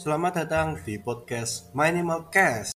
[0.00, 2.72] Selamat datang di podcast Minimal Cast.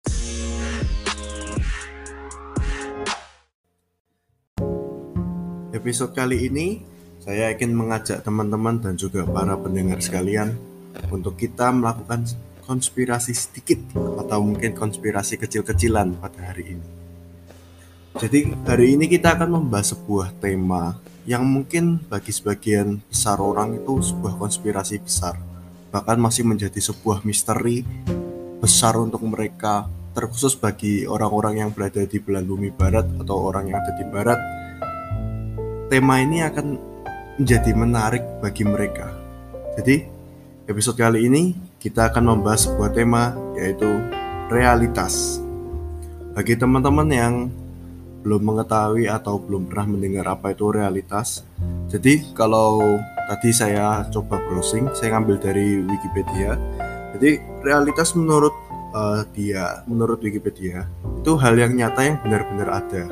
[5.73, 6.85] Episode kali ini
[7.17, 10.53] saya ingin mengajak teman-teman dan juga para pendengar sekalian
[11.09, 12.29] untuk kita melakukan
[12.61, 13.81] konspirasi sedikit
[14.21, 16.87] atau mungkin konspirasi kecil-kecilan pada hari ini.
[18.21, 24.13] Jadi hari ini kita akan membahas sebuah tema yang mungkin bagi sebagian besar orang itu
[24.13, 25.54] sebuah konspirasi besar
[25.95, 27.87] bahkan masih menjadi sebuah misteri
[28.59, 33.79] besar untuk mereka terkhusus bagi orang-orang yang berada di belahan bumi barat atau orang yang
[33.79, 34.39] ada di barat
[35.87, 36.67] tema ini akan
[37.39, 39.07] menjadi menarik bagi mereka
[39.79, 40.03] jadi
[40.67, 43.87] episode kali ini kita akan membahas sebuah tema yaitu
[44.51, 45.39] realitas
[46.35, 47.47] bagi teman-teman yang
[48.27, 51.45] belum mengetahui atau belum pernah mendengar apa itu realitas.
[51.85, 56.57] Jadi kalau tadi saya coba browsing, saya ngambil dari Wikipedia.
[57.17, 58.53] Jadi realitas menurut
[58.93, 60.85] uh, dia, menurut Wikipedia
[61.21, 63.03] itu hal yang nyata yang benar-benar ada.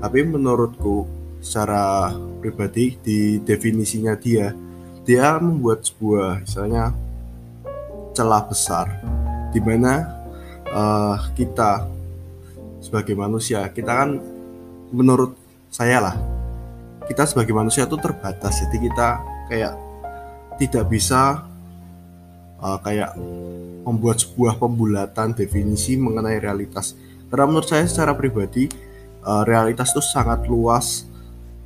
[0.00, 1.04] Tapi menurutku
[1.42, 4.54] secara pribadi di definisinya dia,
[5.04, 6.94] dia membuat sebuah misalnya
[8.14, 8.86] celah besar
[9.50, 10.06] di mana
[10.70, 11.88] uh, kita
[12.80, 14.10] sebagai manusia kita kan
[14.90, 15.36] menurut
[15.70, 16.16] saya lah
[17.06, 19.08] kita sebagai manusia tuh terbatas jadi kita
[19.50, 19.74] kayak
[20.62, 21.42] tidak bisa
[22.62, 23.18] uh, kayak
[23.82, 26.94] membuat sebuah pembulatan definisi mengenai realitas
[27.26, 28.70] karena menurut saya secara pribadi
[29.26, 31.04] uh, realitas itu sangat luas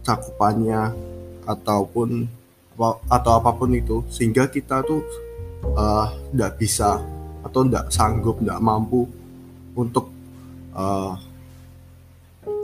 [0.01, 0.97] cakupannya
[1.45, 2.25] ataupun
[3.07, 5.05] atau apa pun itu sehingga kita tuh
[6.33, 6.99] tidak uh, bisa
[7.45, 9.07] atau tidak sanggup tidak mampu
[9.79, 10.11] untuk
[10.75, 11.15] uh,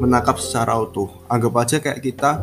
[0.01, 1.09] menangkap secara utuh.
[1.29, 2.41] Anggap aja kayak kita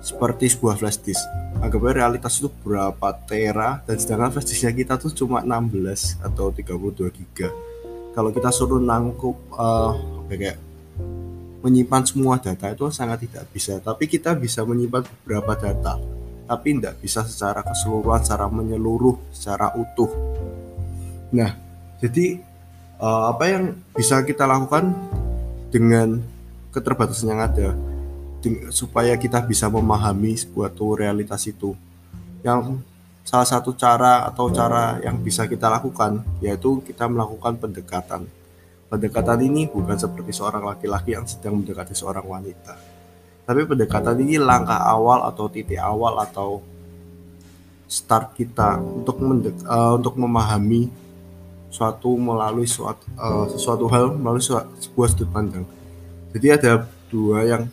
[0.00, 1.24] seperti sebuah flash disk.
[1.60, 7.12] Anggap aja realitas itu berapa tera dan sedangkan flash kita tuh cuma 16 atau 32
[7.12, 7.52] giga.
[8.16, 9.92] Kalau kita suruh nangkup uh,
[10.32, 10.56] kayak
[11.60, 13.76] menyimpan semua data itu sangat tidak bisa.
[13.76, 16.00] Tapi kita bisa menyimpan beberapa data,
[16.48, 20.08] tapi tidak bisa secara keseluruhan, secara menyeluruh, secara utuh.
[21.36, 21.52] Nah,
[22.00, 22.40] jadi
[22.96, 24.96] uh, apa yang bisa kita lakukan
[25.68, 26.24] dengan
[26.72, 27.68] keterbatasan yang ada
[28.72, 31.76] supaya kita bisa memahami sebuah tuh realitas itu.
[32.40, 32.80] Yang
[33.20, 38.26] salah satu cara atau cara yang bisa kita lakukan yaitu kita melakukan pendekatan.
[38.90, 42.74] Pendekatan ini bukan seperti seorang laki-laki yang sedang mendekati seorang wanita.
[43.46, 46.58] Tapi pendekatan ini langkah awal atau titik awal atau
[47.90, 50.90] start kita untuk mendek, uh, untuk memahami
[51.70, 55.66] suatu melalui suatu, uh, sesuatu hal melalui sebuah sudut pandang.
[56.30, 57.66] Jadi ada dua yang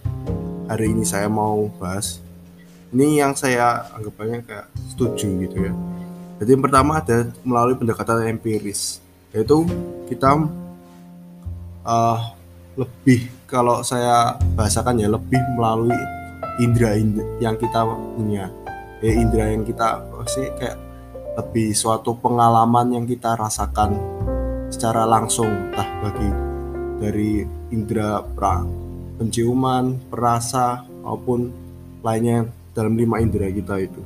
[0.68, 2.20] hari ini saya mau bahas.
[2.92, 5.74] Ini yang saya anggapannya kayak setuju gitu ya.
[6.40, 9.02] Jadi yang pertama ada melalui pendekatan empiris,
[9.34, 9.66] yaitu
[10.08, 10.48] kita
[11.84, 12.20] uh,
[12.78, 15.98] lebih kalau saya bahasakan ya lebih melalui
[16.62, 16.94] indera,
[17.42, 17.84] yang kita
[18.16, 18.54] punya,
[19.02, 20.78] ya indera yang kita sih kayak
[21.42, 23.98] lebih suatu pengalaman yang kita rasakan
[24.70, 26.30] secara langsung, entah bagi
[27.02, 28.62] dari indera pra,
[29.18, 31.50] penciuman, perasa maupun
[32.06, 32.46] lainnya
[32.78, 34.02] dalam lima indera kita itu.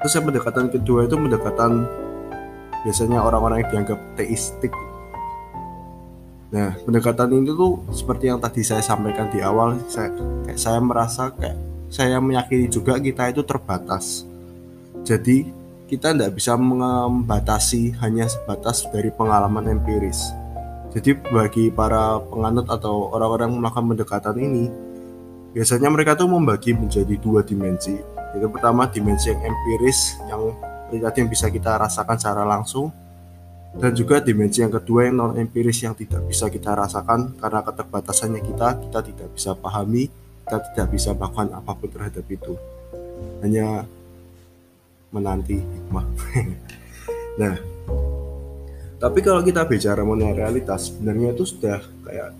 [0.00, 1.84] Terus yang pendekatan kedua itu pendekatan
[2.82, 4.72] biasanya orang-orang yang dianggap teistik.
[6.50, 10.10] Nah, pendekatan ini tuh seperti yang tadi saya sampaikan di awal, saya
[10.48, 11.54] kayak saya merasa kayak
[11.92, 14.24] saya meyakini juga kita itu terbatas.
[15.04, 15.46] Jadi
[15.86, 20.30] kita tidak bisa membatasi hanya sebatas dari pengalaman empiris
[20.90, 24.66] jadi bagi para penganut atau orang-orang melakukan pendekatan ini,
[25.54, 27.94] biasanya mereka tuh membagi menjadi dua dimensi.
[28.34, 30.50] Itu pertama dimensi yang empiris, yang
[30.90, 32.90] tadi yang bisa kita rasakan secara langsung,
[33.78, 38.40] dan juga dimensi yang kedua yang non empiris yang tidak bisa kita rasakan karena keterbatasannya
[38.42, 40.10] kita, kita tidak bisa pahami,
[40.42, 42.58] kita tidak bisa melakukan apa pun terhadap itu.
[43.46, 43.86] Hanya
[45.14, 46.06] menanti hikmah.
[47.40, 47.54] nah,
[49.00, 52.36] tapi kalau kita bicara mengenai realitas sebenarnya itu sudah kayak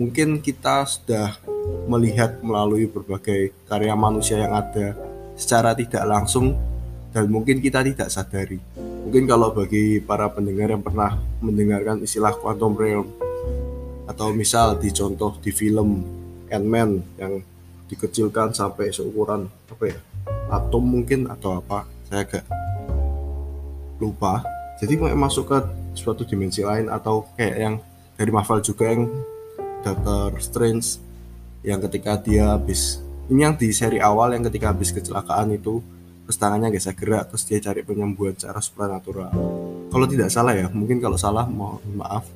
[0.00, 1.36] mungkin kita sudah
[1.84, 4.96] melihat melalui berbagai karya manusia yang ada
[5.36, 6.56] secara tidak langsung
[7.12, 8.60] dan mungkin kita tidak sadari.
[8.76, 13.08] Mungkin kalau bagi para pendengar yang pernah mendengarkan istilah quantum realm
[14.08, 16.02] atau misal di contoh di film
[16.48, 17.44] Ant-Man yang
[17.86, 19.98] dikecilkan sampai seukuran apa ya
[20.50, 22.44] atom mungkin atau apa saya agak
[24.02, 25.58] lupa jadi mau masuk ke
[25.96, 27.74] suatu dimensi lain atau kayak yang
[28.16, 29.08] dari Marvel juga yang
[29.84, 31.00] Doctor Strange
[31.64, 35.82] yang ketika dia habis ini yang di seri awal yang ketika habis kecelakaan itu
[36.26, 39.30] terus tangannya geser gerak terus dia cari penyembuhan secara supernatural
[39.96, 42.26] kalau tidak salah ya mungkin kalau salah mohon maaf.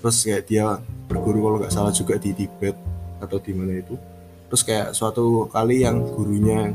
[0.00, 0.64] Terus kayak dia
[1.04, 2.76] berguru kalau nggak salah juga di Tibet
[3.18, 3.96] atau di mana itu.
[4.48, 6.72] Terus kayak suatu kali yang gurunya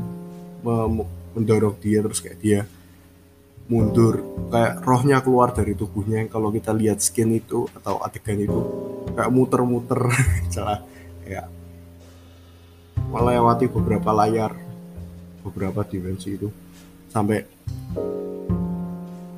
[1.34, 2.60] mendorong dia terus kayak dia
[3.70, 4.20] mundur.
[4.50, 8.60] Kayak rohnya keluar dari tubuhnya kalau kita lihat skin itu atau adegan itu
[9.14, 10.10] kayak muter-muter.
[10.54, 10.82] Salah
[11.22, 11.46] kayak
[13.14, 14.52] melewati beberapa layar
[15.46, 16.50] beberapa dimensi itu
[17.08, 17.46] sampai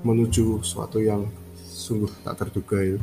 [0.02, 1.28] menuju suatu yang
[1.60, 2.98] sungguh tak terduga itu.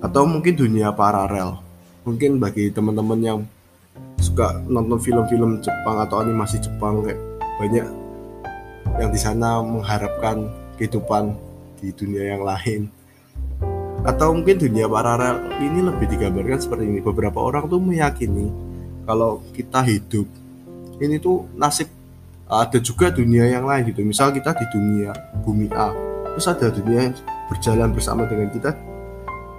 [0.00, 1.60] Atau mungkin dunia paralel.
[2.08, 3.38] Mungkin bagi teman-teman yang
[4.20, 7.18] suka nonton film-film Jepang atau animasi Jepang kayak
[7.56, 8.05] banyak
[8.96, 10.48] yang di sana mengharapkan
[10.80, 11.36] kehidupan
[11.80, 12.88] di dunia yang lain.
[14.06, 17.00] Atau mungkin dunia paralel ini lebih digambarkan seperti ini.
[17.02, 18.48] Beberapa orang tuh meyakini
[19.06, 20.26] kalau kita hidup
[21.02, 21.90] ini tuh nasib
[22.46, 24.06] ada juga dunia yang lain gitu.
[24.06, 25.10] Misal kita di dunia
[25.42, 25.90] bumi A
[26.36, 27.14] terus ada dunia yang
[27.48, 28.76] berjalan bersama dengan kita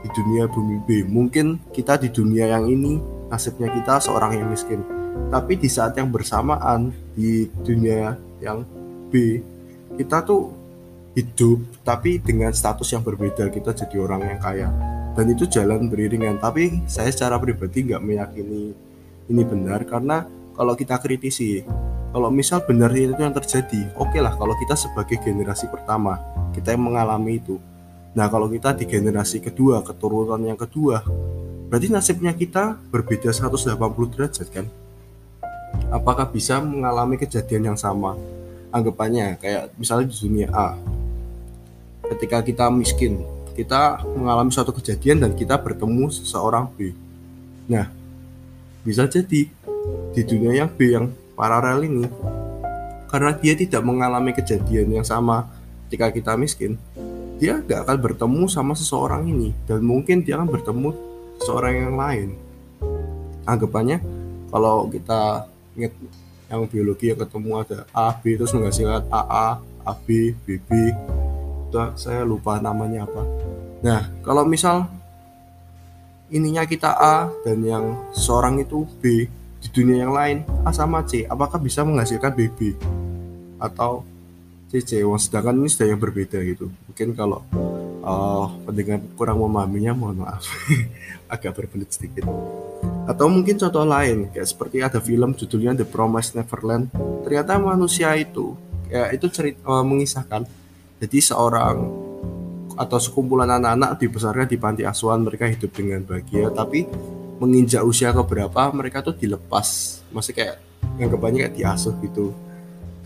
[0.05, 0.89] di dunia bumi B.
[1.03, 4.85] Mungkin kita di dunia yang ini nasibnya kita seorang yang miskin.
[5.27, 8.61] Tapi di saat yang bersamaan di dunia yang
[9.09, 9.41] B.
[9.95, 10.51] Kita tuh
[11.17, 13.49] hidup tapi dengan status yang berbeda.
[13.49, 14.69] Kita jadi orang yang kaya.
[15.17, 16.37] Dan itu jalan beriringan.
[16.37, 18.75] Tapi saya secara pribadi nggak meyakini
[19.27, 19.81] ini benar.
[19.87, 20.27] Karena
[20.57, 21.61] kalau kita kritisi
[22.09, 26.17] kalau misal benar itu yang terjadi oke okay lah kalau kita sebagai generasi pertama
[26.49, 27.61] kita yang mengalami itu.
[28.17, 31.05] Nah kalau kita di generasi kedua keturunan yang kedua
[31.69, 33.77] berarti nasibnya kita berbeda 180
[34.17, 34.65] derajat kan?
[35.93, 38.17] Apakah bisa mengalami kejadian yang sama
[38.79, 39.41] anggapannya.
[39.41, 40.77] Kayak misalnya di dunia A
[42.07, 43.19] ketika kita miskin
[43.57, 46.93] kita mengalami suatu kejadian dan kita bertemu seseorang B.
[47.67, 47.89] Nah
[48.85, 49.49] bisa jadi
[50.15, 52.05] di dunia yang B yang paralel ini
[53.11, 55.47] karena dia tidak mengalami kejadian yang sama
[55.87, 56.79] ketika kita miskin
[57.37, 59.53] dia gak akan bertemu sama seseorang ini.
[59.69, 60.89] Dan mungkin dia akan bertemu
[61.37, 62.29] seseorang yang lain.
[63.45, 64.01] Anggapannya
[64.49, 65.45] kalau kita
[66.47, 69.47] yang biologi yang ketemu ada A B terus menghasilkan AA
[69.87, 70.07] AB
[70.47, 70.69] BB
[71.67, 73.23] itu saya lupa namanya apa.
[73.83, 74.87] Nah kalau misal
[76.31, 77.85] ininya kita A dan yang
[78.15, 79.27] seorang itu B
[79.57, 82.79] di dunia yang lain A sama C apakah bisa menghasilkan BB
[83.59, 84.07] atau
[84.67, 86.67] CC sedangkan ini sudah yang berbeda gitu.
[86.91, 87.39] Mungkin kalau
[88.03, 90.43] uh, pendengar kurang memahaminya mohon maaf.
[91.31, 92.27] Agak berbelit sedikit
[93.07, 96.91] atau mungkin contoh lain kayak seperti ada film judulnya The Promised Neverland.
[97.23, 98.51] Ternyata manusia itu
[98.91, 100.43] ya itu cerita uh, mengisahkan.
[100.99, 101.77] Jadi seorang
[102.77, 106.51] atau sekumpulan anak-anak dibesarkan di panti asuhan mereka hidup dengan bahagia.
[106.51, 106.83] Tapi
[107.39, 109.99] menginjak usia ke berapa mereka tuh dilepas.
[110.11, 110.59] Masih kayak
[110.99, 112.35] yang kebanyakan diasuh gitu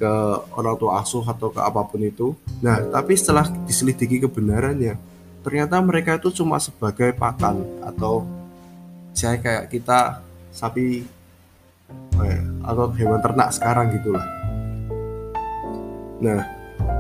[0.02, 0.14] ke
[0.58, 2.34] orang tua asuh atau ke apa pun itu.
[2.66, 4.98] Nah tapi setelah diselidiki kebenarannya
[5.46, 8.41] ternyata mereka itu cuma sebagai pakan atau
[9.12, 11.04] saya kayak kita sapi
[12.20, 14.26] eh, atau hewan ternak sekarang gitulah.
[16.22, 16.42] Nah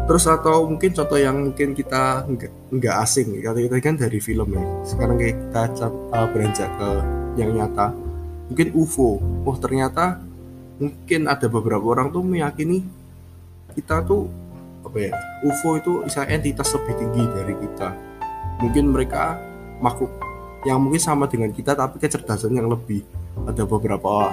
[0.05, 4.49] terus atau mungkin contoh yang mungkin kita nggak nggak asing kalau kita kan dari film
[4.55, 4.63] ya.
[4.83, 6.89] Sekarang kita uh, beranjak ke
[7.39, 7.95] yang nyata.
[8.51, 10.19] Mungkin UFO oh ternyata
[10.81, 12.83] mungkin ada beberapa orang tuh meyakini
[13.71, 14.27] kita tuh
[14.83, 15.13] apa ya
[15.47, 17.89] UFO itu misalnya entitas lebih tinggi dari kita.
[18.59, 19.39] Mungkin mereka
[19.79, 20.11] makhluk
[20.65, 23.01] yang mungkin sama dengan kita tapi kecerdasan yang lebih.
[23.47, 24.29] Ada beberapa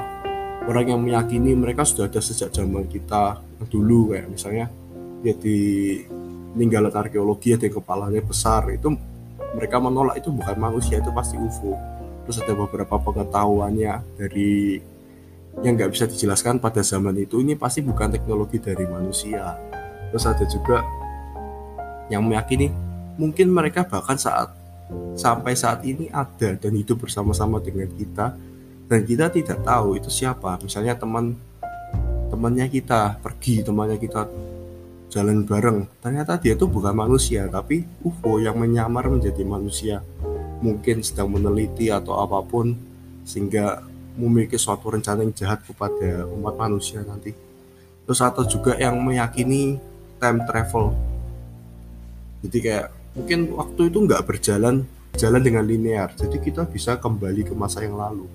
[0.69, 3.41] orang yang meyakini mereka sudah ada sejak zaman kita
[3.73, 4.67] dulu kayak misalnya
[5.25, 5.59] ya di
[6.55, 8.95] peninggalan arkeologi ada yang kepalanya besar itu
[9.57, 11.75] mereka menolak itu bukan manusia itu pasti UFO
[12.23, 14.79] terus ada beberapa pengetahuannya dari
[15.63, 19.59] yang nggak bisa dijelaskan pada zaman itu ini pasti bukan teknologi dari manusia.
[20.13, 20.87] Terus ada juga
[22.09, 22.71] yang meyakini
[23.19, 24.55] mungkin mereka bahkan saat
[25.19, 28.35] sampai saat ini ada dan hidup bersama-sama dengan kita.
[28.89, 30.57] Dan kita tidak tahu itu siapa.
[30.65, 31.37] Misalnya teman
[32.33, 34.25] temannya kita pergi temannya kita
[35.13, 35.89] jalan bareng.
[36.01, 40.01] Ternyata dia tuh bukan manusia tapi UFO yang menyamar menjadi manusia.
[40.65, 42.73] Mungkin sedang meneliti atau apa pun
[43.29, 43.85] sehingga
[44.19, 47.31] memiliki suatu rencana yang jahat kepada umat manusia nanti.
[48.09, 49.77] Terus atau juga yang meyakini
[50.17, 50.97] time travel.
[52.43, 54.85] Jadi kayak mungkin waktu itu nggak berjalan
[55.19, 56.15] jalan dengan linear.
[56.15, 58.29] Jadi kita bisa kembali ke masa yang lalu.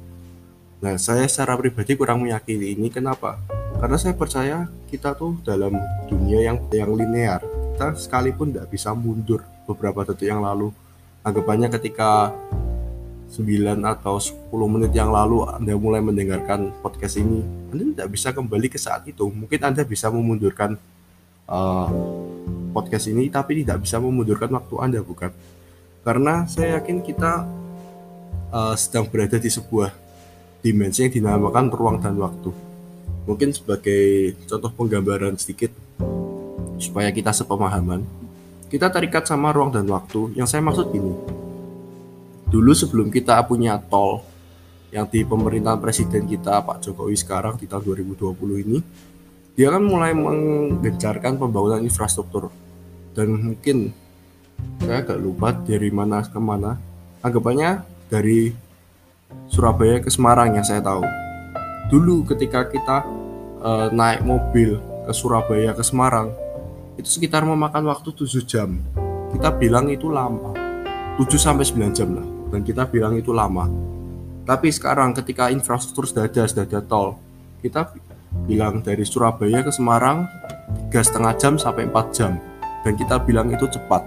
[0.83, 2.91] Nah saya secara pribadi kurang meyakini ini.
[2.91, 3.39] Kenapa?
[3.79, 5.75] Karena saya percaya kita tuh dalam
[6.11, 7.39] dunia yang yang linear.
[7.73, 10.75] Kita sekalipun tidak bisa mundur beberapa detik yang lalu.
[11.23, 12.35] Anggapannya ketika
[13.33, 13.47] 9
[13.81, 17.41] atau 10 menit yang lalu Anda mulai mendengarkan podcast ini
[17.73, 19.25] Anda tidak bisa kembali ke saat itu.
[19.25, 20.77] Mungkin Anda bisa memundurkan
[21.49, 21.87] uh,
[22.73, 25.29] podcast ini tapi tidak bisa memundurkan waktu Anda bukan?
[26.03, 27.47] Karena saya yakin kita
[28.51, 29.93] uh, sedang berada di sebuah
[30.59, 32.51] dimensi yang dinamakan ruang dan waktu.
[33.23, 35.71] Mungkin sebagai contoh penggambaran sedikit
[36.75, 38.03] supaya kita sepemahaman,
[38.67, 40.35] kita terikat sama ruang dan waktu.
[40.35, 41.13] Yang saya maksud ini,
[42.51, 44.27] dulu sebelum kita punya tol
[44.91, 48.77] yang di pemerintahan presiden kita Pak Jokowi sekarang di tahun 2020 ini,
[49.53, 52.51] dia kan mulai menggencarkan pembangunan infrastruktur
[53.13, 53.93] dan mungkin
[54.81, 56.77] saya agak lupa dari mana ke mana.
[57.23, 58.51] Anggapannya dari
[59.47, 61.01] Surabaya ke Semarang yang saya tahu.
[61.87, 63.07] Dulu ketika kita
[63.63, 64.77] uh, naik mobil
[65.07, 66.33] ke Surabaya ke Semarang
[66.99, 68.77] itu sekitar memakan waktu 7 jam.
[69.33, 70.53] Kita bilang itu lama.
[71.15, 72.27] 7 sampai 9 jam lah.
[72.53, 73.65] Dan kita bilang itu lama.
[74.43, 77.15] Tapi sekarang ketika infrastruktur sudah ada sudah ada tol
[77.63, 77.95] kita
[78.43, 80.27] bilang dari Surabaya ke Semarang
[80.91, 82.35] tiga setengah jam sampai 4 jam
[82.83, 84.03] dan kita bilang itu cepat.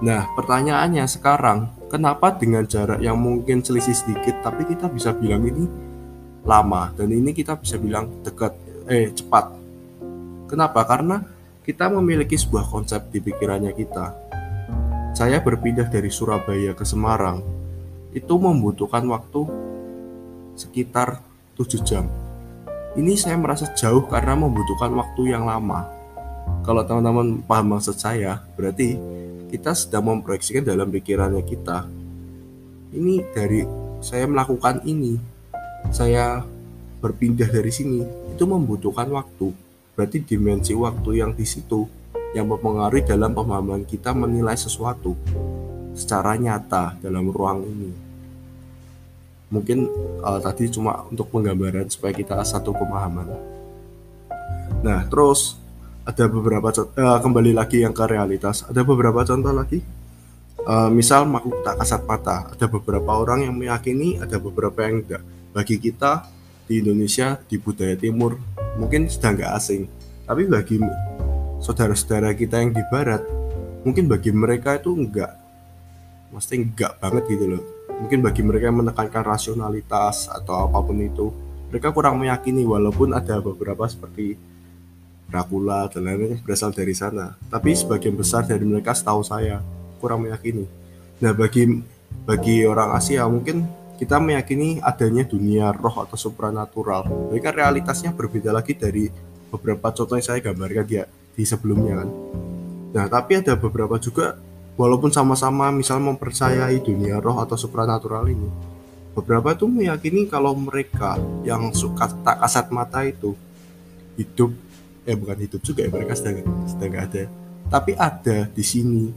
[0.00, 5.68] Nah, pertanyaannya sekarang, kenapa dengan jarak yang mungkin selisih sedikit tapi kita bisa bilang ini
[6.48, 8.56] lama dan ini kita bisa bilang dekat
[8.88, 9.52] eh cepat.
[10.48, 10.82] Kenapa?
[10.88, 11.20] Karena
[11.60, 14.06] kita memiliki sebuah konsep di pikirannya kita.
[15.12, 17.44] Saya berpindah dari Surabaya ke Semarang
[18.16, 19.46] itu membutuhkan waktu
[20.56, 21.20] sekitar
[21.54, 22.08] 7 jam.
[22.98, 25.99] Ini saya merasa jauh karena membutuhkan waktu yang lama.
[26.70, 28.94] Kalau teman-teman paham maksud saya, berarti
[29.50, 31.82] kita sedang memproyeksikan dalam pikirannya kita.
[32.94, 33.66] Ini dari
[33.98, 35.18] saya melakukan ini,
[35.90, 36.46] saya
[37.02, 39.50] berpindah dari sini, itu membutuhkan waktu.
[39.98, 41.90] Berarti dimensi waktu yang di situ
[42.38, 45.18] yang mempengaruhi dalam pemahaman kita menilai sesuatu
[45.98, 47.90] secara nyata dalam ruang ini
[49.50, 49.90] mungkin
[50.22, 53.26] uh, tadi cuma untuk penggambaran supaya kita satu pemahaman.
[54.86, 55.59] Nah, terus
[56.10, 58.66] ada beberapa uh, kembali lagi yang ke realitas.
[58.66, 59.78] Ada beberapa contoh lagi.
[60.60, 62.50] Uh, misal makhluk tak kasat mata.
[62.50, 65.22] Ada beberapa orang yang meyakini, ada beberapa yang enggak.
[65.54, 66.26] Bagi kita
[66.66, 68.36] di Indonesia di budaya Timur
[68.76, 69.86] mungkin sedang nggak asing.
[70.26, 70.76] Tapi bagi
[71.62, 73.22] saudara-saudara kita yang di Barat,
[73.86, 75.32] mungkin bagi mereka itu enggak,
[76.30, 77.64] mesti enggak banget gitu loh
[78.00, 81.28] mungkin bagi mereka yang menekankan rasionalitas atau apa pun itu
[81.68, 84.40] mereka kurang meyakini walaupun ada beberapa seperti
[85.30, 87.38] Dracula dan lain-lain berasal dari sana.
[87.46, 89.62] Tapi sebagian besar dari mereka setahu saya
[90.02, 90.66] kurang meyakini.
[91.22, 91.80] Nah bagi
[92.26, 93.64] bagi orang Asia mungkin
[93.96, 97.30] kita meyakini adanya dunia roh atau supranatural.
[97.30, 99.06] Mereka realitasnya berbeda lagi dari
[99.48, 102.08] beberapa contoh yang saya gambarkan dia di sebelumnya kan.
[102.90, 104.34] Nah tapi ada beberapa juga
[104.74, 108.70] walaupun sama-sama misal mempercayai dunia roh atau supranatural ini
[109.14, 113.34] beberapa tuh meyakini kalau mereka yang suka tak kasat mata itu
[114.14, 114.54] hidup
[115.06, 117.24] eh bukan hidup juga ya mereka sedang sedang ada.
[117.70, 119.12] Tapi ada di sini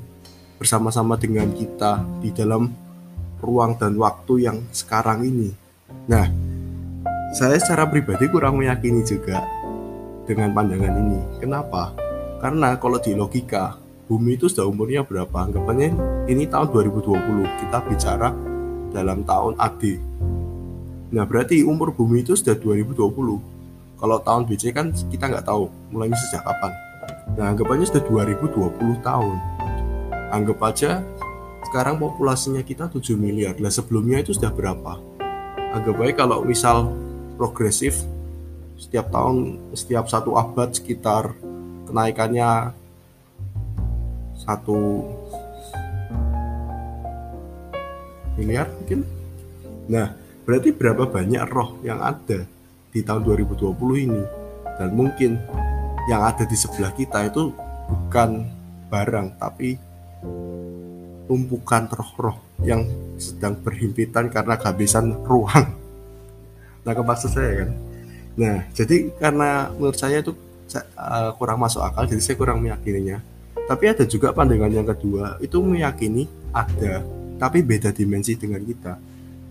[0.61, 2.69] bersama-sama dengan kita di dalam
[3.43, 5.51] ruang dan waktu yang sekarang ini.
[6.07, 6.27] Nah
[7.33, 9.43] saya secara pribadi kurang meyakini juga
[10.23, 11.19] dengan pandangan ini.
[11.41, 11.91] Kenapa?
[12.39, 13.75] Karena kalau di logika
[14.05, 15.49] bumi itu sudah umurnya berapa?
[15.49, 15.89] Anggapannya
[16.29, 18.29] ini tahun 2020 kita bicara
[18.93, 19.83] dalam tahun AD
[21.13, 23.52] nah berarti umur bumi itu sudah 2020
[24.03, 26.75] kalau tahun BC kan kita nggak tahu mulainya sejak kapan.
[27.39, 29.37] Nah anggapannya sudah 2020 tahun.
[30.27, 30.99] Anggap aja
[31.71, 33.55] sekarang populasinya kita 7 miliar.
[33.63, 34.99] Nah sebelumnya itu sudah berapa?
[35.71, 36.91] Anggap aja kalau misal
[37.39, 38.03] progresif
[38.75, 41.31] setiap tahun setiap satu abad sekitar
[41.87, 42.75] kenaikannya
[44.35, 45.07] satu
[48.35, 49.07] miliar mungkin.
[49.87, 50.11] Nah
[50.43, 52.51] berarti berapa banyak roh yang ada
[52.93, 54.23] di tahun 2020 ini.
[54.77, 55.41] Dan mungkin
[56.07, 57.51] yang ada di sebelah kita itu
[57.89, 58.45] bukan
[58.87, 59.75] barang tapi
[61.25, 62.85] tumpukan roh-roh yang
[63.17, 65.73] sedang berhimpitan karena kehabisan ruang.
[66.83, 67.69] Nah maksud saya kan?
[68.37, 70.35] Nah jadi karena menurut saya itu
[70.75, 73.23] uh, kurang masuk akal jadi saya kurang meyakininya.
[73.63, 76.99] Tapi ada juga pandangan yang kedua, itu meyakini ada,
[77.39, 78.99] tapi beda dimensi dengan kita.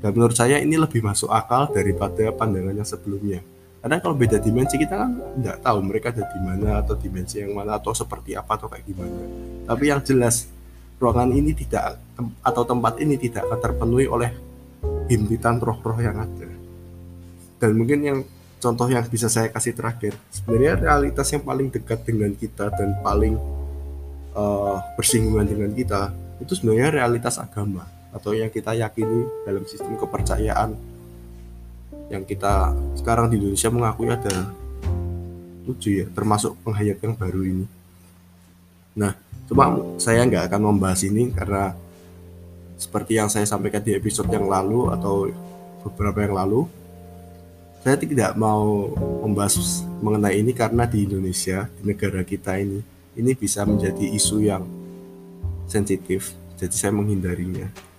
[0.03, 3.39] Dan menurut saya ini lebih masuk akal daripada pandangan yang sebelumnya.
[3.79, 7.55] Karena kalau beda dimensi kita kan tidak tahu mereka ada di mana atau dimensi yang
[7.55, 9.23] mana atau seperti apa atau kayak gimana.
[9.67, 10.51] Tapi yang jelas
[10.99, 12.03] ruangan ini tidak
[12.43, 14.31] atau tempat ini tidak akan terpenuhi oleh
[15.07, 16.51] himpitan roh-roh yang ada.
[17.63, 18.19] Dan mungkin yang
[18.59, 23.39] contoh yang bisa saya kasih terakhir, sebenarnya realitas yang paling dekat dengan kita dan paling
[24.35, 26.11] uh, bersinggungan dengan kita
[26.43, 30.77] itu sebenarnya realitas agama atau yang kita yakini dalam sistem kepercayaan
[32.13, 34.53] yang kita sekarang di Indonesia mengakui ada
[35.65, 37.65] tujuh ya termasuk penghayat yang baru ini
[38.93, 39.17] Nah,
[39.49, 41.73] cuma saya nggak akan membahas ini karena
[42.77, 45.33] seperti yang saya sampaikan di episode yang lalu atau
[45.87, 46.69] beberapa yang lalu,
[47.81, 48.93] saya tidak mau
[49.25, 52.85] membahas mengenai ini karena di Indonesia, di negara kita ini,
[53.17, 54.63] ini bisa menjadi isu yang
[55.65, 57.92] sensitif, jadi saya menghindarinya.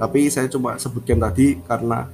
[0.00, 2.08] Tapi saya cuma sebutkan tadi karena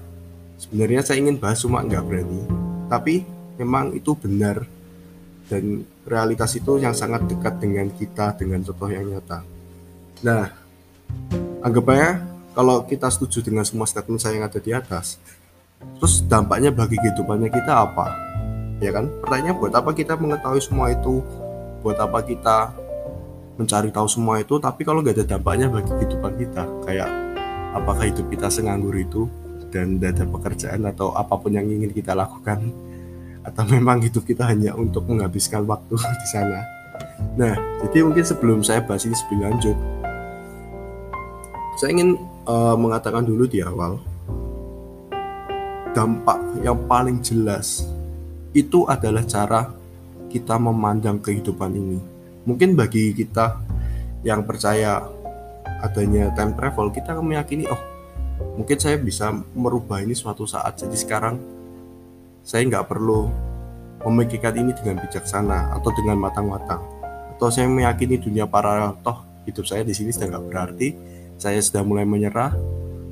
[0.58, 2.42] sebenarnya saya ingin bahas cuma nggak berani.
[2.90, 3.22] Tapi
[3.56, 4.66] memang itu benar
[5.46, 9.46] dan realitas itu yang sangat dekat dengan kita dengan contoh yang nyata.
[10.26, 10.50] Nah,
[11.62, 12.10] anggap aja
[12.56, 15.22] kalau kita setuju dengan semua statement saya yang ada di atas,
[16.00, 18.06] terus dampaknya bagi kehidupannya kita apa?
[18.82, 19.08] Ya kan?
[19.22, 21.22] Pertanyaannya buat apa kita mengetahui semua itu?
[21.86, 22.74] Buat apa kita
[23.56, 24.56] mencari tahu semua itu?
[24.60, 27.08] Tapi kalau nggak ada dampaknya bagi kehidupan kita, kayak
[27.76, 29.28] apakah hidup kita senganggur itu
[29.68, 32.72] dan tidak ada pekerjaan atau apa pun yang ingin kita lakukan
[33.44, 36.60] atau memang hidup kita hanya untuk menghabiskan waktu di sana.
[37.36, 39.76] Nah, jadi mungkin sebelum saya bahas ini sebelum lanjut,
[41.76, 42.16] saya ingin
[42.48, 44.00] uh, mengatakan dulu di awal
[45.92, 47.88] dampak yang paling jelas
[48.52, 49.72] itu adalah cara
[50.28, 52.15] kita memandang kehidupan ini.
[52.46, 53.58] Mungkin bagi kita
[54.22, 55.02] yang percaya
[55.82, 57.82] adanya time travel, kita akan meyakini, oh
[58.56, 60.78] mungkin saya bisa merubah ini suatu saat.
[60.78, 61.36] Jadi sekarang
[62.46, 63.28] saya nggak perlu
[64.06, 66.80] memikirkan ini dengan bijaksana atau dengan matang-matang.
[67.34, 70.88] Atau saya meyakini dunia para toh hidup saya di sini sudah nggak berarti
[71.36, 72.54] saya sudah mulai menyerah.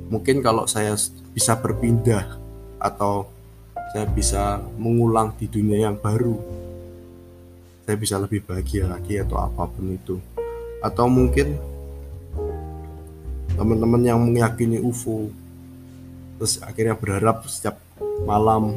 [0.09, 0.95] Mungkin kalau saya
[1.33, 2.39] bisa berpindah
[2.79, 3.27] atau
[3.93, 6.37] saya bisa mengulang di dunia yang baru
[7.85, 10.17] saya bisa lebih bahagia lagi atau apa pun itu.
[10.81, 11.53] Atau mungkin
[13.53, 15.29] teman-teman yang meyakini UFO
[16.35, 17.79] terus akhirnya berharap setiap
[18.27, 18.75] malam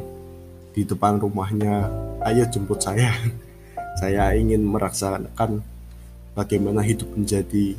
[0.71, 1.89] di depan rumahnya
[2.29, 3.11] ayo jemput saya.
[3.99, 5.59] Saya ingin merasakan
[6.31, 7.75] bagaimana hidup menjadi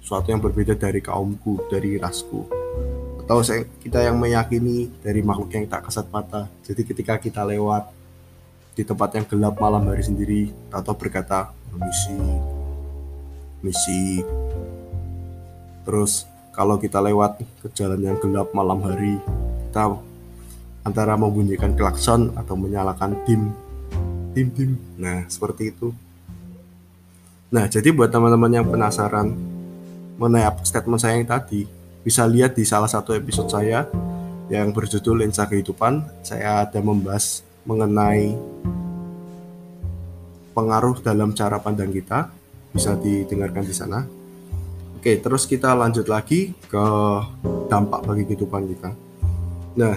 [0.00, 2.48] suatu yang berbeda dari kaumku dari rasku.
[3.20, 6.48] Atau saya, kita yang meyakini dari makhluk yang tak kasat mata.
[6.64, 7.84] Jadi ketika kita lewat
[8.72, 12.16] di tempat yang gelap malam hari sendiri atau berkata misi
[13.62, 14.20] misi.
[15.86, 19.16] Terus kalau kita lewat ke jalan yang gelap malam hari
[19.70, 19.96] kita
[20.84, 23.54] antara membunyikan klakson atau menyalakan dim
[24.36, 24.72] dim dim.
[24.98, 25.94] Nah seperti itu.
[27.48, 29.32] Nah jadi buat teman-teman yang penasaran
[30.20, 31.64] mengenai statement saya yang tadi
[32.02, 33.86] bisa lihat di salah satu episode saya
[34.50, 36.04] yang berjudul lensa kehidupan.
[36.26, 38.34] Saya ada membahas mengenai
[40.52, 42.28] pengaruh dalam cara pandang kita
[42.72, 44.04] bisa didengarkan di sana.
[44.98, 46.84] Oke, terus kita lanjut lagi ke
[47.66, 48.90] dampak bagi kehidupan kita.
[49.74, 49.96] Nah,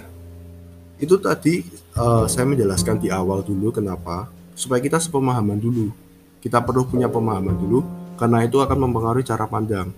[0.95, 1.61] itu tadi
[1.99, 5.91] uh, saya menjelaskan di awal dulu kenapa supaya kita sepemahaman dulu.
[6.39, 7.83] Kita perlu punya pemahaman dulu
[8.15, 9.91] karena itu akan mempengaruhi cara pandang.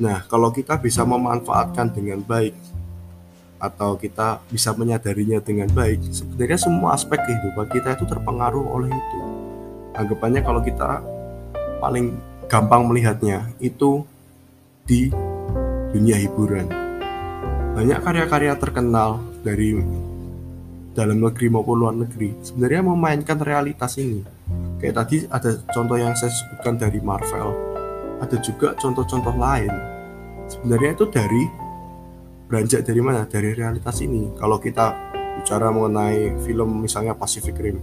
[0.00, 2.56] Nah kalau kita bisa memanfaatkan dengan baik
[3.62, 9.18] atau kita bisa menyadarinya dengan baik sebenarnya semua aspek kehidupan kita itu terpengaruh oleh itu.
[9.94, 10.98] Anggapannya kalau kita
[11.78, 12.18] paling
[12.50, 14.02] gampang melihatnya itu
[14.82, 15.14] di
[15.94, 16.66] dunia hiburan.
[17.78, 19.78] Banyak karya-karya terkenal dari
[20.92, 24.26] dalam negeri maupun luar negeri sebenarnya memainkan realitas ini.
[24.82, 27.72] Kayak tadi ada contoh yang saya sebutkan dari Marvel
[28.22, 29.72] ada juga contoh-contoh lain.
[30.46, 31.42] Sebenarnya itu dari
[32.52, 34.92] beranjak dari mana dari realitas ini kalau kita
[35.40, 37.80] bicara mengenai film misalnya Pacific Rim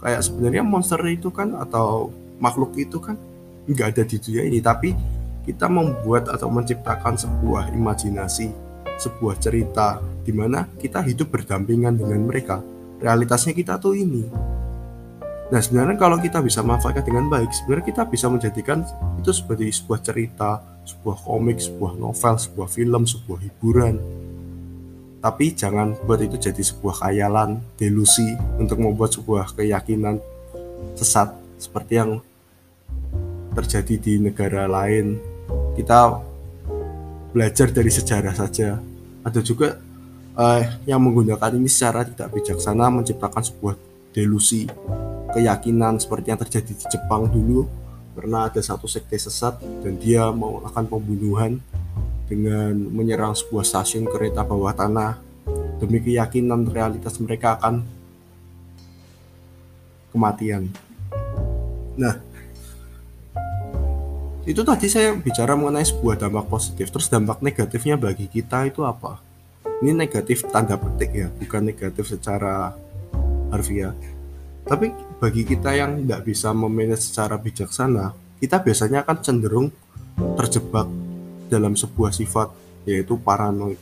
[0.00, 2.08] kayak sebenarnya monster itu kan atau
[2.40, 3.20] makhluk itu kan
[3.68, 4.96] nggak ada di dunia ini tapi
[5.44, 8.68] kita membuat atau menciptakan sebuah imajinasi
[8.98, 12.60] sebuah cerita di mana kita hidup berdampingan dengan mereka.
[12.98, 14.26] Realitasnya kita tuh ini.
[15.48, 18.84] Nah sebenarnya kalau kita bisa manfaatkan dengan baik, sebenarnya kita bisa menjadikan
[19.16, 23.96] itu sebagai sebuah cerita, sebuah komik, sebuah novel, sebuah film, sebuah hiburan.
[25.24, 30.20] Tapi jangan buat itu jadi sebuah khayalan, delusi untuk membuat sebuah keyakinan
[30.94, 32.20] sesat seperti yang
[33.56, 35.16] terjadi di negara lain.
[35.74, 36.12] Kita
[37.32, 38.76] belajar dari sejarah saja.
[39.24, 39.80] Ada juga
[40.36, 43.74] uh, yang menggunakan ini secara tidak bijaksana menciptakan sebuah
[44.12, 44.68] delusi
[45.32, 47.68] keyakinan seperti yang terjadi di Jepang dulu
[48.18, 51.52] pernah ada satu sekte sesat dan dia mau melakukan pembunuhan
[52.26, 55.22] dengan menyerang sebuah stasiun kereta bawah tanah.
[55.78, 57.86] Demi keyakinan realitas mereka akan
[60.10, 60.66] kematian.
[61.94, 62.18] Nah,
[64.42, 66.90] itu tadi saya bicara mengenai sebuah dampak positif.
[66.90, 69.22] Terus dampak negatifnya bagi kita itu apa?
[69.78, 72.74] Ini negatif tanda petik ya bukan negatif secara
[73.54, 73.94] harfiah.
[74.66, 79.66] Tapi bagi kita yang tidak bisa memanage secara bijaksana kita biasanya akan cenderung
[80.38, 80.86] terjebak
[81.50, 82.54] dalam sebuah sifat
[82.86, 83.78] yaitu paranoid.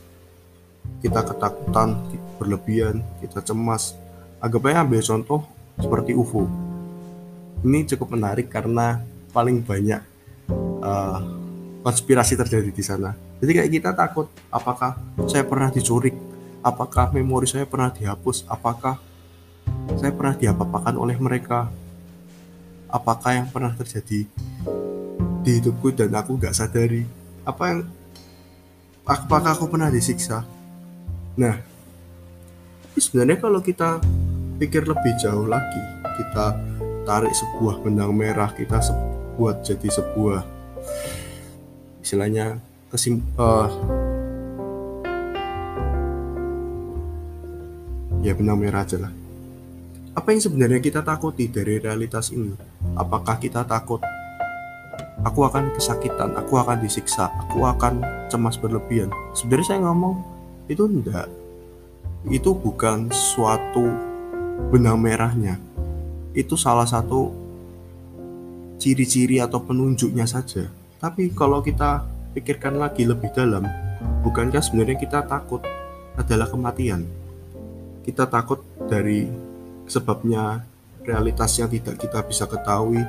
[0.97, 1.93] Kita ketakutan
[2.41, 3.93] berlebihan, kita cemas.
[4.41, 5.45] Anggapnya ambil contoh
[5.77, 6.49] seperti UFO.
[7.61, 10.01] Ini cukup menarik karena paling banyak
[10.81, 11.19] uh,
[11.85, 13.13] konspirasi terjadi di sana.
[13.37, 14.97] Jadi kayak kita takut, apakah
[15.29, 16.17] saya pernah dicurik,
[16.65, 18.97] apakah memori saya pernah dihapus, apakah
[19.97, 21.71] saya pernah diapa-apakan oleh mereka,
[22.91, 24.27] apakah yang pernah terjadi
[25.41, 27.07] di hidupku dan aku gak sadari?
[27.47, 27.79] Apa yang
[29.07, 30.43] apakah aku pernah disiksa?
[31.39, 31.77] Nah
[32.97, 34.01] sebenarnya kalau kita
[34.57, 35.81] pikir lebih jauh lagi
[36.17, 36.57] kita
[37.05, 38.81] tarik sebuah benang merah kita
[39.37, 40.41] buat jadi sebuah
[42.01, 42.57] istilahnya
[42.89, 43.69] kesim uh,
[48.25, 49.13] ya benang merah aja lah
[50.17, 52.49] apa yang sebenarnya kita takuti dari realitas ini?
[52.97, 54.01] Apakah kita takut
[55.21, 59.13] aku akan kesakitan, aku akan disiksa, aku akan cemas berlebihan?
[59.37, 60.25] Sebenarnya saya ngomong
[60.65, 61.29] itu enggak.
[62.33, 63.85] Itu bukan suatu
[64.73, 65.61] benang merahnya.
[66.33, 67.29] Itu salah satu
[68.81, 70.65] ciri-ciri atau penunjuknya saja.
[70.97, 73.69] Tapi kalau kita pikirkan lagi lebih dalam,
[74.25, 75.61] bukankah sebenarnya kita takut
[76.17, 77.05] adalah kematian?
[78.01, 79.46] Kita takut dari
[79.87, 80.61] sebabnya
[81.07, 83.01] realitas yang tidak kita bisa ketahui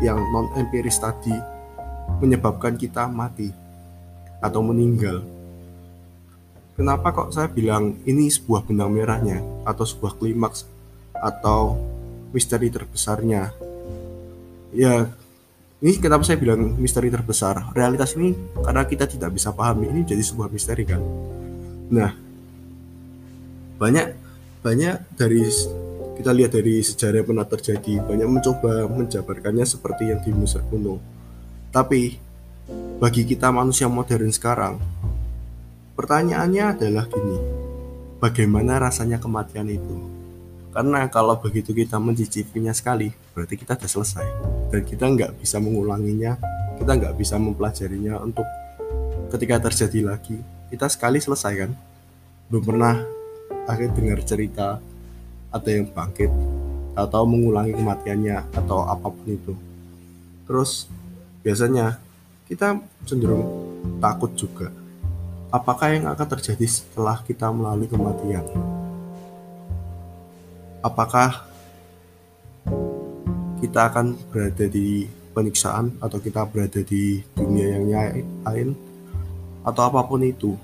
[0.00, 1.32] yang non empiris tadi
[2.20, 3.52] menyebabkan kita mati
[4.40, 5.24] atau meninggal.
[6.76, 10.68] Kenapa kok saya bilang ini sebuah benang merahnya atau sebuah klimaks
[11.16, 11.80] atau
[12.36, 13.48] misteri terbesarnya?
[14.76, 15.08] Ya,
[15.80, 17.72] ini kenapa saya bilang misteri terbesar?
[17.72, 21.00] Realitas ini karena kita tidak bisa pahami ini jadi sebuah misteri kan.
[21.88, 22.12] Nah,
[23.80, 24.06] banyak
[24.60, 25.48] banyak dari
[26.16, 30.96] kita lihat dari sejarah yang pernah terjadi, banyak mencoba menjabarkannya seperti yang di Mesir kuno.
[31.68, 32.16] Tapi
[32.96, 34.80] bagi kita manusia modern sekarang,
[35.92, 37.38] pertanyaannya adalah gini,
[38.16, 39.96] bagaimana rasanya kematian itu?
[40.72, 44.26] Karena kalau begitu kita mencicipinya sekali, berarti kita sudah selesai.
[44.72, 46.40] Dan kita nggak bisa mengulanginya,
[46.80, 48.44] kita nggak bisa mempelajarinya untuk
[49.32, 50.36] ketika terjadi lagi.
[50.72, 51.70] Kita sekali selesai kan?
[52.48, 53.04] Belum pernah
[53.68, 54.80] akhir dengar cerita
[55.56, 56.28] ada yang bangkit
[56.96, 59.52] atau mengulangi kematiannya atau apa pun itu.
[60.48, 60.88] Terus
[61.44, 62.00] biasanya
[62.46, 63.44] kita cenderung
[63.98, 64.70] takut juga.
[65.50, 68.44] Apakah yang akan terjadi setelah kita melalui kematian?
[70.84, 71.48] Apakah
[73.58, 77.84] kita akan berada di penyiksaan atau kita berada di dunia yang
[78.44, 78.68] lain
[79.64, 80.54] atau apa pun itu?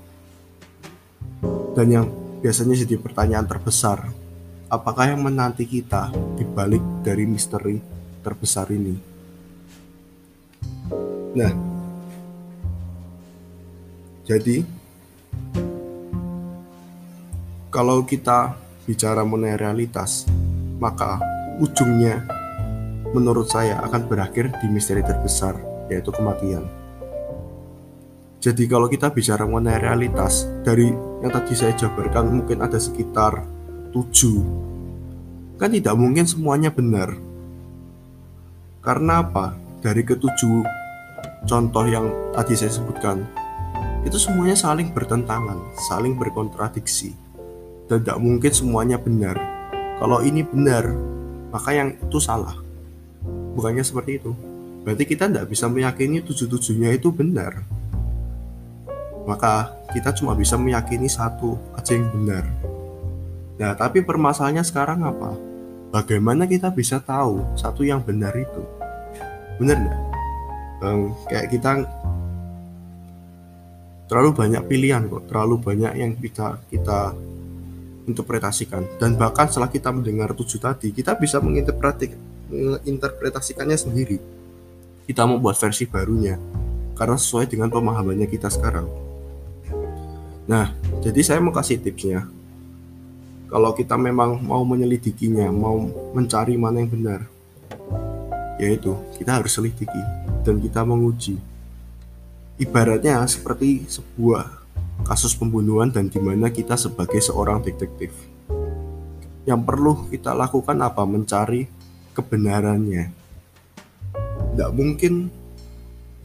[1.73, 2.05] Dan yang
[2.39, 4.12] biasanya jadi pertanyaan terbesar
[4.73, 7.77] apakah yang menanti kita di balik dari misteri
[8.25, 8.97] terbesar ini?
[11.37, 11.53] Nah,
[14.25, 14.65] jadi
[17.69, 18.57] kalau kita
[18.89, 20.25] bicara mengenai realitas,
[20.81, 21.21] maka
[21.61, 22.25] ujungnya
[23.13, 25.53] menurut saya akan berakhir di misteri terbesar,
[25.93, 26.65] yaitu kematian.
[28.41, 30.89] Jadi kalau kita bicara mengenai realitas, dari
[31.21, 33.62] yang tadi saya jabarkan mungkin ada sekitar
[33.93, 34.41] tujuh.
[35.61, 37.13] Kan tidak mungkin semuanya benar.
[38.83, 39.55] Karena apa?
[39.79, 40.65] Dari ketujuh
[41.45, 43.19] contoh yang tadi saya sebutkan
[44.03, 47.15] itu semuanya saling bertentangan saling berkontradiksi.
[47.87, 49.37] Dan tidak mungkin semuanya benar.
[50.01, 50.89] Kalau ini benar
[51.53, 52.57] maka yang itu salah.
[53.53, 54.33] Bukannya seperti itu?
[54.83, 57.63] Berarti kita tidak bisa meyakini tujuh-tujuhnya itu benar.
[59.23, 62.72] Maka kita cuma bisa meyakini satu aja yang benar
[63.53, 65.37] Nah, tapi permasalahannya sekarang apa?
[65.93, 68.65] Bagaimana kita bisa tahu satu yang benar itu?
[69.61, 70.01] Benar nggak?
[70.83, 71.85] Um, kayak kita
[74.09, 77.13] terlalu banyak pilihan kok, terlalu banyak yang bisa kita
[78.09, 78.89] interpretasikan.
[78.97, 84.17] Dan bahkan setelah kita mendengar tujuh tadi, kita bisa menginterpretasikannya sendiri.
[85.05, 86.41] Kita mau buat versi barunya,
[86.97, 88.89] karena sesuai dengan pemahamannya kita sekarang.
[90.49, 90.73] Nah,
[91.05, 92.27] jadi saya mau kasih tipsnya
[93.53, 95.77] kalau kita memang mau menyelidikinya, mau
[96.17, 97.29] mencari mana yang benar,
[98.57, 100.01] yaitu kita harus selidiki
[100.41, 101.37] dan kita menguji.
[102.57, 104.49] Ibaratnya seperti sebuah
[105.05, 108.09] kasus pembunuhan dan di mana kita sebagai seorang detektif.
[109.45, 111.05] Yang perlu kita lakukan apa?
[111.05, 111.69] Mencari
[112.17, 113.13] kebenarannya.
[114.49, 115.29] Tidak mungkin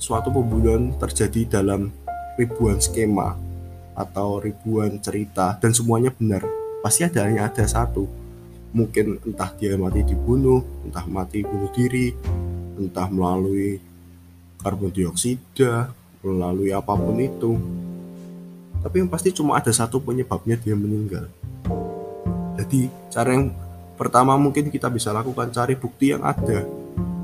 [0.00, 1.92] suatu pembunuhan terjadi dalam
[2.40, 3.36] ribuan skema
[3.92, 8.06] atau ribuan cerita dan semuanya benar pasti ada hanya ada satu
[8.70, 12.12] mungkin entah dia mati dibunuh entah mati bunuh diri
[12.78, 13.82] entah melalui
[14.58, 15.90] karbon dioksida,
[16.22, 17.52] melalui apa pun itu.
[18.78, 21.26] Tapi yang pasti cuma ada satu penyebabnya dia meninggal.
[22.58, 23.54] Jadi cara yang
[23.94, 26.66] pertama mungkin kita bisa lakukan cari bukti yang ada.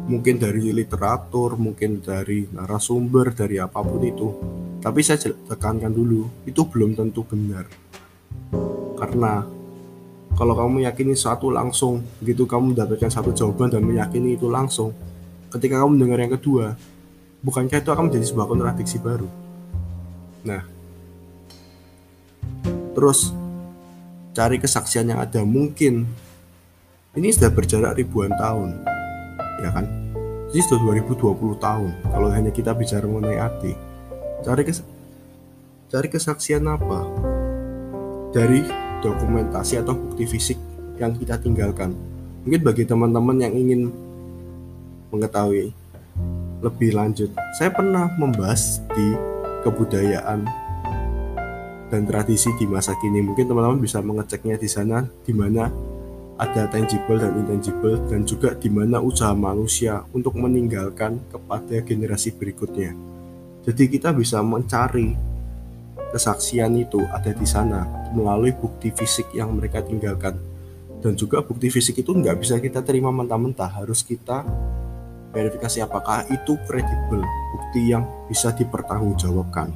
[0.04, 4.28] Mungkin dari literatur, mungkin dari narasumber, dari apa pun itu.
[4.84, 7.64] Tapi saya tekankan dulu, itu belum tentu benar.
[8.94, 9.44] Karena
[10.35, 14.90] kalau kamu meyakini satu langsung begitu kamu mendapatkan satu jawaban dan meyakini itu langsung
[15.54, 16.74] ketika kamu mendengar yang kedua
[17.46, 19.30] bukankah itu akan menjadi sebuah kontradiksi baru?
[20.42, 20.62] Nah
[22.94, 23.30] terus
[24.35, 25.46] cari kesaksian yang ada.
[25.46, 26.02] Mungkin
[27.14, 28.74] ini sudah berjarak ribuan tahun
[29.62, 29.87] ya kan?
[30.50, 33.74] Ini sudah 2020 tahun kalau hanya kita bicara mengenai arti
[34.42, 34.83] cari kes
[35.94, 37.07] cari kesaksian apa?
[38.35, 40.56] Dari dokumentasi atau bukti fisik
[40.96, 41.92] yang kita tinggalkan.
[42.48, 43.92] Mungkin bagi teman-teman yang ingin
[45.12, 45.76] mengetahui
[46.64, 47.28] lebih lanjut,
[47.60, 49.12] saya pernah membahas di
[49.60, 50.48] kebudayaan
[51.92, 53.20] dan tradisi di masa kini.
[53.20, 55.68] Mungkin teman-teman bisa mengeceknya di sana, di mana
[56.40, 62.96] ada tangible dan intangible, dan juga di mana usaha manusia untuk meninggalkan kepada generasi berikutnya.
[63.64, 65.34] Jadi kita bisa mencari
[66.14, 67.83] kesaksian itu ada di sana
[68.14, 70.38] melalui bukti fisik yang mereka tinggalkan.
[71.03, 74.46] Dan juga bukti fisik itu nggak bisa kita terima mentah-mentah harus kita
[75.35, 79.74] verifikasi apakah itu kredibel bukti yang bisa dipertanggungjawabkan.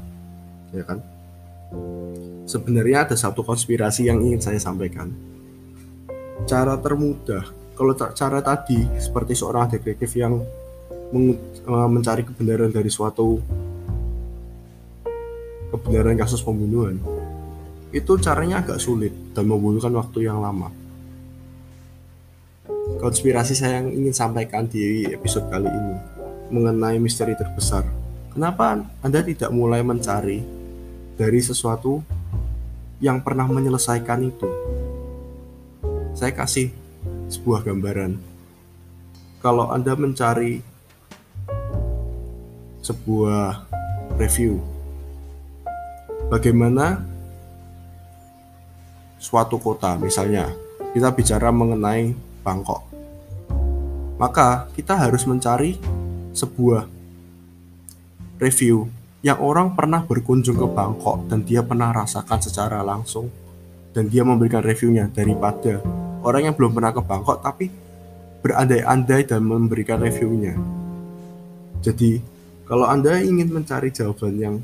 [0.70, 1.03] Ya kan?
[2.46, 5.11] Sebenarnya ada satu konspirasi yang ingin saya sampaikan.
[6.46, 10.38] Cara termudah kalau cara tadi seperti seorang detektif yang
[11.12, 13.37] eh, mencari kebenaran dari suatu
[15.68, 16.96] kebenaran kasus pembunuhan
[17.88, 20.68] itu caranya agak sulit dan membutuhkan waktu yang lama.
[23.00, 25.96] Konspirasi saya yang ingin sampaikan di episode kali ini
[26.52, 27.85] mengenai misteri terbesar.
[28.33, 30.44] Kenapa anda tidak mulai mencari
[31.16, 32.04] dari sesuatu
[33.00, 34.48] yang pernah menyelesaikan itu?
[36.12, 36.72] Saya kasih
[37.33, 38.20] sebuah gambaran.
[39.38, 40.61] Kalau anda mencari
[42.83, 43.68] sebuah
[44.18, 44.77] review
[46.26, 47.07] bagaimana
[49.22, 50.50] suatu kota misalnya
[50.90, 52.83] kita bicara mengenai Bangkok.
[54.18, 55.78] Maka kita harus mencari
[56.35, 56.90] sebuah
[58.42, 58.90] review
[59.22, 63.31] yang orang pernah berkunjung ke Bangkok dan dia pernah rasakan secara langsung
[63.94, 65.83] dan dia memberikan reviewnya daripada
[66.22, 67.66] orang yang belum pernah ke Bangkok tapi
[68.42, 70.54] berandai-andai dan memberikan reviewnya.
[71.83, 72.22] Jadi
[72.66, 74.57] kalau Anda ingin mencari jawaban yang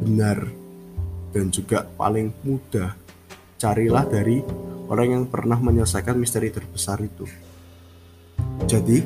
[0.00, 0.61] benar
[1.32, 2.92] dan juga paling mudah
[3.56, 4.44] carilah dari
[4.92, 7.24] orang yang pernah menyelesaikan misteri terbesar itu.
[8.68, 9.00] Jadi,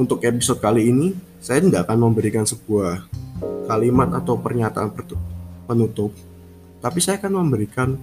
[0.00, 3.04] untuk episode kali ini, saya tidak akan memberikan sebuah
[3.68, 4.90] kalimat atau pernyataan
[5.68, 6.10] penutup,
[6.80, 8.00] tapi saya akan memberikan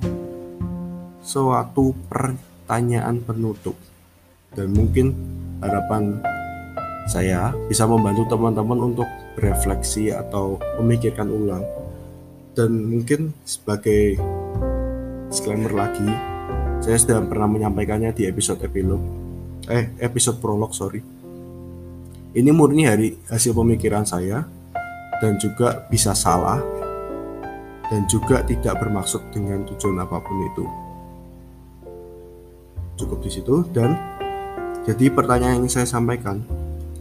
[1.26, 3.74] suatu pertanyaan penutup.
[4.54, 5.18] Dan mungkin
[5.66, 6.22] harapan
[7.10, 11.66] saya bisa membantu teman-teman untuk berefleksi atau memikirkan ulang
[12.54, 14.18] dan mungkin sebagai
[15.30, 16.06] disclaimer lagi
[16.86, 19.02] saya sudah pernah menyampaikannya di episode epilog
[19.72, 21.00] eh episode prolog sorry.
[22.34, 24.42] Ini murni hari hasil pemikiran saya
[25.22, 26.58] dan juga bisa salah
[27.88, 30.66] dan juga tidak bermaksud dengan tujuan apa pun itu.
[32.98, 33.94] Cukup di situ dan
[34.84, 36.44] jadi pertanyaan yang saya sampaikan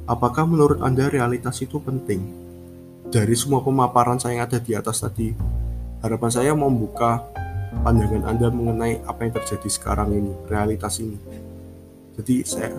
[0.06, 2.41] apakah menurut anda realitas itu penting
[3.12, 5.37] dari semua pemaparan saya yang ada di atas tadi,
[6.01, 7.20] harapan saya membuka
[7.85, 11.20] pandangan Anda mengenai apa yang terjadi sekarang ini, realitas ini.
[12.16, 12.72] Jadi saya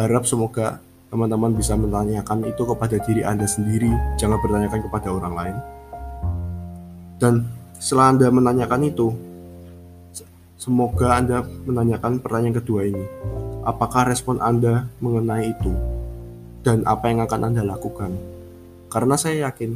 [0.00, 0.80] harap semoga
[1.12, 5.56] teman-teman bisa menanyakan itu kepada diri Anda sendiri, jangan bertanyakan kepada orang lain.
[7.20, 7.44] Dan
[7.76, 9.12] setelah Anda menanyakan itu,
[10.56, 13.04] semoga Anda menanyakan pertanyaan kedua ini.
[13.68, 15.72] Apakah respon Anda mengenai itu?
[16.64, 18.33] Dan apa yang akan Anda lakukan?
[18.94, 19.74] Karena saya yakin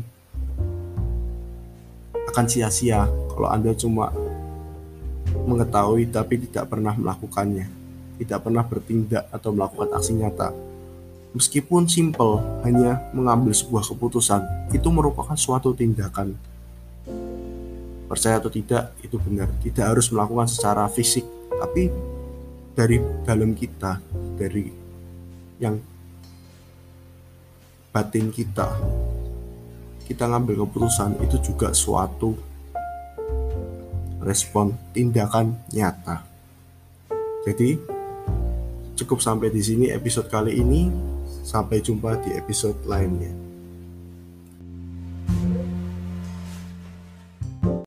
[2.30, 4.14] akan sia-sia kalau Anda cuma
[5.42, 7.66] mengetahui tapi tidak pernah melakukannya,
[8.22, 10.54] tidak pernah bertindak atau melakukan aksi nyata.
[11.34, 16.38] Meskipun simple, hanya mengambil sebuah keputusan, itu merupakan suatu tindakan.
[18.06, 19.50] Percaya atau tidak, itu benar.
[19.66, 21.26] Tidak harus melakukan secara fisik,
[21.58, 21.90] tapi
[22.70, 23.98] dari dalam kita,
[24.38, 24.70] dari
[25.58, 25.97] yang
[27.90, 28.68] batin kita
[30.08, 32.32] kita ngambil keputusan itu juga suatu
[34.24, 36.24] respon tindakan nyata.
[37.44, 37.76] Jadi
[38.96, 40.88] cukup sampai di sini episode kali ini.
[41.48, 43.47] Sampai jumpa di episode lainnya.